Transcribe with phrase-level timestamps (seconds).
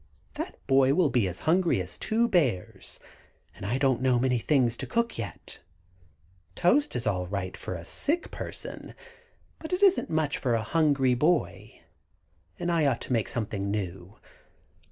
[0.33, 2.99] "That boy will be as hungry as two bears,
[3.55, 5.59] and I don't know many things to cook yet.
[6.55, 8.95] Toast is all right for a sick person,
[9.59, 11.81] but it isn't much for a hungry boy,
[12.57, 14.17] and I ought to make something new.